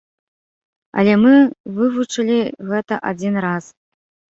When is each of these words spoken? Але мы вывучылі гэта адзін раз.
Але 1.01 1.13
мы 1.25 1.35
вывучылі 1.75 2.41
гэта 2.75 2.93
адзін 3.15 3.35
раз. 3.51 3.75